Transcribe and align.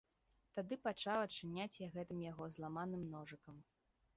Тады 0.59 0.77
пачаў 0.87 1.17
адчыняць 1.25 1.79
я 1.81 1.87
гэтым 1.99 2.25
яго 2.31 2.49
зламаным 2.57 3.05
ножыкам. 3.13 3.65